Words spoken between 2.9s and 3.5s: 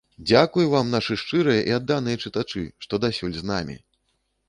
дасюль